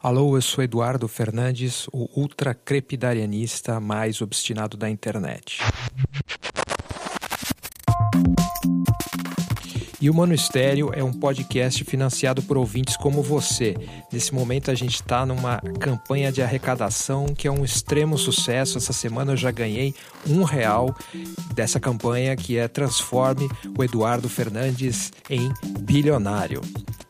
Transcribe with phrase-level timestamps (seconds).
[0.00, 5.60] Alô, eu sou Eduardo Fernandes, o ultra crepidarianista mais obstinado da internet.
[10.00, 13.74] E o Manistério é um podcast financiado por ouvintes como você.
[14.12, 18.78] Nesse momento a gente está numa campanha de arrecadação que é um extremo sucesso.
[18.78, 20.94] Essa semana eu já ganhei um real
[21.52, 26.62] dessa campanha que é Transforme o Eduardo Fernandes em bilionário.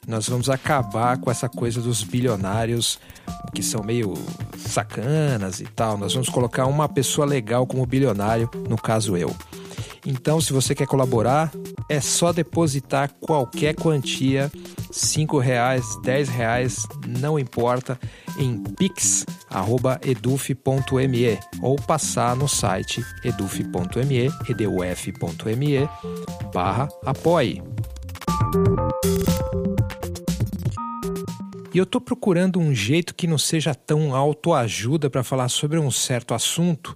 [0.08, 2.98] Nós vamos acabar com essa coisa dos bilionários
[3.54, 4.14] que são meio
[4.56, 5.98] sacanas e tal.
[5.98, 9.36] Nós vamos colocar uma pessoa legal como bilionário, no caso eu.
[10.06, 11.52] Então, se você quer colaborar,
[11.90, 14.50] é só depositar qualquer quantia,
[14.90, 18.00] cinco reais, dez reais, não importa,
[18.38, 19.28] em pix@eduf.me
[21.60, 25.88] ou passar no site eduf.me, eduf.me
[26.54, 27.62] barra apoie.
[31.72, 35.90] E eu estou procurando um jeito que não seja tão autoajuda para falar sobre um
[35.90, 36.94] certo assunto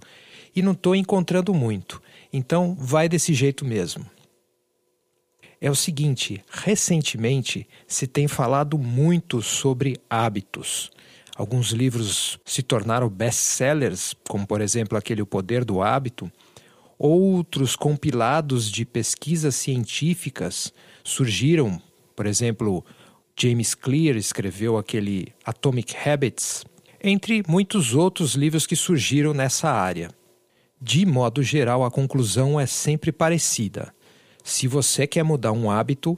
[0.55, 2.01] e não estou encontrando muito.
[2.31, 4.05] Então, vai desse jeito mesmo.
[5.61, 10.91] É o seguinte: recentemente se tem falado muito sobre hábitos.
[11.35, 16.31] Alguns livros se tornaram best-sellers, como por exemplo aquele O Poder do Hábito.
[16.97, 21.81] Outros compilados de pesquisas científicas surgiram,
[22.15, 22.85] por exemplo,
[23.39, 26.63] James Clear escreveu aquele Atomic Habits,
[27.03, 30.09] entre muitos outros livros que surgiram nessa área.
[30.79, 33.93] De modo geral, a conclusão é sempre parecida.
[34.43, 36.17] Se você quer mudar um hábito,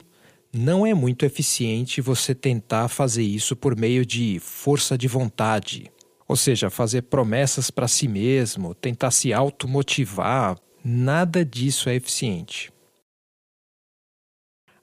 [0.52, 5.90] não é muito eficiente você tentar fazer isso por meio de força de vontade.
[6.28, 12.72] Ou seja, fazer promessas para si mesmo, tentar se automotivar, nada disso é eficiente.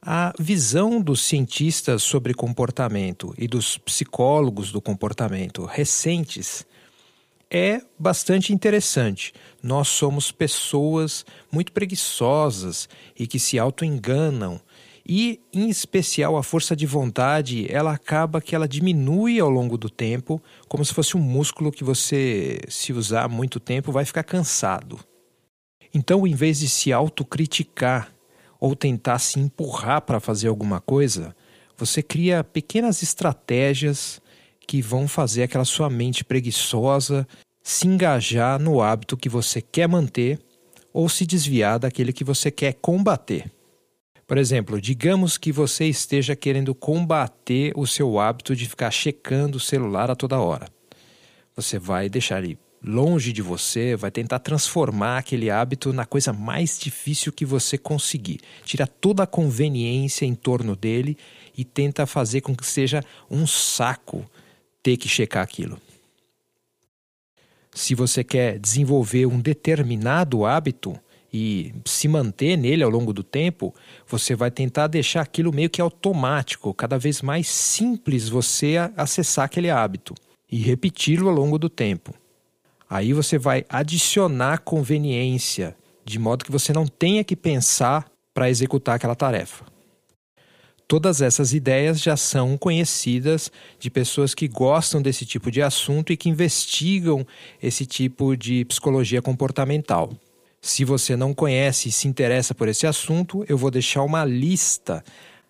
[0.06, 6.66] A visão dos cientistas sobre comportamento e dos psicólogos do comportamento recentes
[7.50, 9.32] é bastante interessante.
[9.62, 14.60] Nós somos pessoas muito preguiçosas e que se auto-enganam.
[15.08, 19.90] E, em especial, a força de vontade, ela acaba que ela diminui ao longo do
[19.90, 25.00] tempo, como se fosse um músculo que você, se usar muito tempo, vai ficar cansado.
[25.94, 28.14] Então, em vez de se autocriticar
[28.64, 31.36] ou tentar se empurrar para fazer alguma coisa,
[31.78, 34.22] você cria pequenas estratégias
[34.66, 37.28] que vão fazer aquela sua mente preguiçosa
[37.62, 40.40] se engajar no hábito que você quer manter
[40.94, 43.52] ou se desviar daquele que você quer combater.
[44.26, 49.60] Por exemplo, digamos que você esteja querendo combater o seu hábito de ficar checando o
[49.60, 50.70] celular a toda hora.
[51.54, 56.78] Você vai deixar ele longe de você, vai tentar transformar aquele hábito na coisa mais
[56.78, 58.42] difícil que você conseguir.
[58.66, 61.18] Tira toda a conveniência em torno dele
[61.58, 64.26] e tenta fazer com que seja um saco
[64.82, 65.80] ter que checar aquilo.
[67.72, 71.00] Se você quer desenvolver um determinado hábito
[71.34, 73.74] e se manter nele ao longo do tempo,
[74.08, 79.72] você vai tentar deixar aquilo meio que automático, cada vez mais simples você acessar aquele
[79.72, 80.14] hábito
[80.52, 82.14] e repeti-lo ao longo do tempo.
[82.90, 88.96] Aí você vai adicionar conveniência, de modo que você não tenha que pensar para executar
[88.96, 89.66] aquela tarefa.
[90.88, 96.18] Todas essas ideias já são conhecidas de pessoas que gostam desse tipo de assunto e
[96.18, 97.26] que investigam
[97.62, 100.12] esse tipo de psicologia comportamental.
[100.62, 105.04] Se você não conhece e se interessa por esse assunto, eu vou deixar uma lista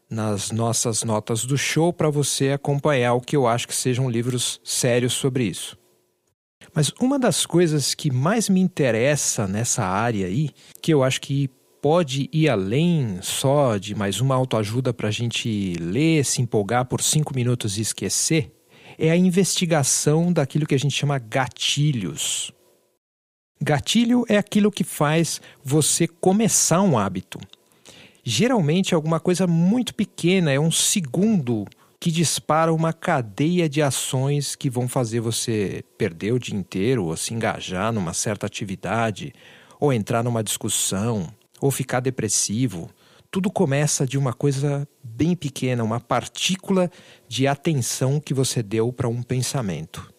[0.10, 4.62] nas nossas notas do show para você acompanhar o que eu acho que sejam livros
[4.64, 5.78] sérios sobre isso.
[6.74, 10.50] Mas uma das coisas que mais me interessa nessa área aí,
[10.82, 11.50] que eu acho que
[11.82, 17.02] pode ir além só de mais uma autoajuda para a gente ler, se empolgar por
[17.02, 18.52] cinco minutos e esquecer,
[18.98, 22.52] é a investigação daquilo que a gente chama gatilhos.
[23.62, 27.40] Gatilho é aquilo que faz você começar um hábito.
[28.24, 31.66] Geralmente é alguma coisa muito pequena, é um segundo
[32.04, 37.16] que dispara uma cadeia de ações que vão fazer você perder o dia inteiro, ou
[37.16, 39.32] se engajar numa certa atividade,
[39.80, 42.90] ou entrar numa discussão, ou ficar depressivo.
[43.32, 46.92] Tudo começa de uma coisa bem pequena, uma partícula
[47.26, 50.14] de atenção que você deu para um pensamento.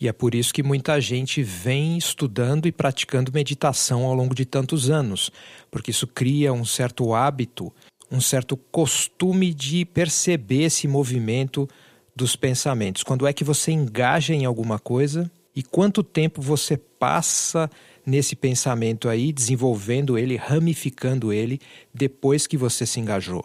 [0.00, 4.46] E é por isso que muita gente vem estudando e praticando meditação ao longo de
[4.46, 5.30] tantos anos,
[5.70, 7.70] porque isso cria um certo hábito,
[8.10, 11.68] um certo costume de perceber esse movimento
[12.14, 13.02] dos pensamentos.
[13.02, 17.70] Quando é que você engaja em alguma coisa e quanto tempo você passa
[18.06, 21.60] nesse pensamento aí, desenvolvendo ele, ramificando ele,
[21.92, 23.44] depois que você se engajou.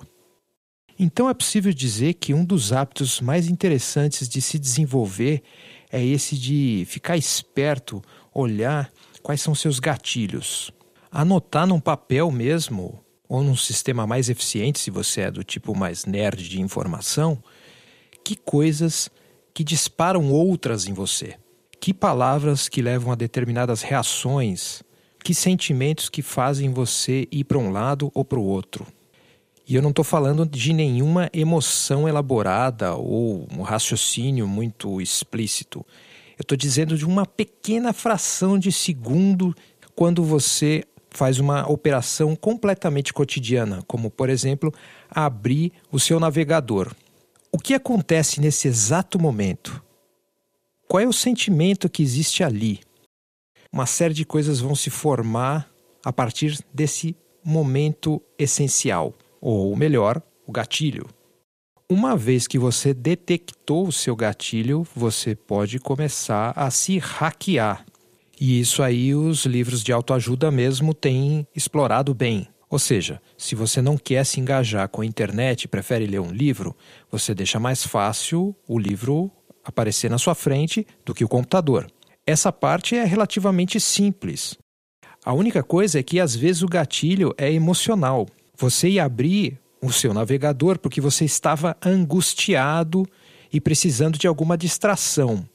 [0.98, 5.42] Então é possível dizer que um dos hábitos mais interessantes de se desenvolver
[5.92, 8.02] é esse de ficar esperto,
[8.34, 8.92] olhar
[9.24, 10.72] quais são seus gatilhos.
[11.12, 16.04] Anotar num papel mesmo, ou num sistema mais eficiente, se você é do tipo mais
[16.06, 17.42] nerd de informação,
[18.24, 19.08] que coisas
[19.54, 21.36] que disparam outras em você.
[21.80, 24.82] Que palavras que levam a determinadas reações,
[25.24, 28.86] que sentimentos que fazem você ir para um lado ou para o outro.
[29.68, 35.86] E eu não estou falando de nenhuma emoção elaborada ou um raciocínio muito explícito.
[36.36, 39.56] Eu estou dizendo de uma pequena fração de segundo
[39.94, 44.74] quando você faz uma operação completamente cotidiana, como, por exemplo,
[45.10, 46.94] abrir o seu navegador.
[47.52, 49.82] O que acontece nesse exato momento?
[50.88, 52.80] Qual é o sentimento que existe ali?
[53.72, 55.70] Uma série de coisas vão se formar
[56.04, 61.08] a partir desse momento essencial ou melhor, o gatilho.
[61.90, 67.86] Uma vez que você detectou o seu gatilho, você pode começar a se hackear.
[68.40, 72.48] E isso aí os livros de autoajuda mesmo têm explorado bem.
[72.70, 76.32] Ou seja, se você não quer se engajar com a internet e prefere ler um
[76.32, 76.76] livro,
[77.12, 79.32] você deixa mais fácil o livro
[79.64, 81.88] aparecer na sua frente do que o computador.
[82.26, 84.56] Essa parte é relativamente simples.
[85.26, 88.28] A única coisa é que às vezes o gatilho é emocional
[88.60, 93.08] você ia abrir o seu navegador porque você estava angustiado
[93.52, 95.48] e precisando de alguma distração.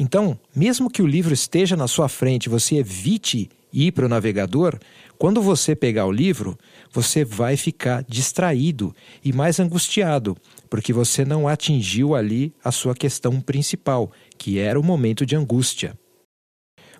[0.00, 4.78] Então, mesmo que o livro esteja na sua frente, você evite ir para o navegador,
[5.18, 6.58] quando você pegar o livro,
[6.90, 10.38] você vai ficar distraído e mais angustiado,
[10.70, 15.92] porque você não atingiu ali a sua questão principal, que era o momento de angústia.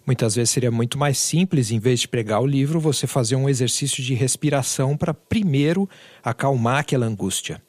[0.05, 3.49] Muitas vezes seria muito mais simples, em vez de pregar o livro, você fazer um
[3.49, 5.89] exercício de respiração para primeiro
[6.23, 7.63] acalmar aquela angústia.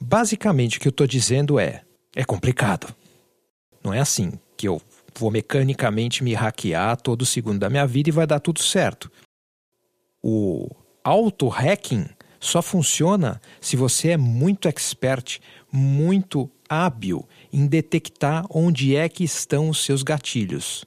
[0.00, 1.82] Basicamente, o que eu estou dizendo é:
[2.16, 2.92] é complicado.
[3.84, 4.80] Não é assim que eu
[5.14, 9.12] vou mecanicamente me hackear todo segundo da minha vida e vai dar tudo certo.
[10.22, 10.70] O
[11.04, 12.06] auto-hacking
[12.40, 15.38] só funciona se você é muito expert,
[15.70, 20.84] muito hábil em detectar onde é que estão os seus gatilhos.